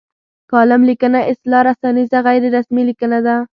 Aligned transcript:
کالم 0.51 0.81
لیکنه 0.89 1.19
اصلا 1.31 1.59
رسنیزه 1.69 2.19
غیر 2.27 2.43
رسمي 2.57 2.83
لیکنه 2.89 3.19
ده. 3.25 3.35